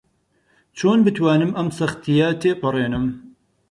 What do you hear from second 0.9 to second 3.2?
بتوانم ئەم سەختییە تێپەڕێنم؟